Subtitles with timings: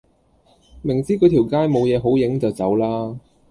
[0.81, 3.19] 明知個條街冇野好影就走啦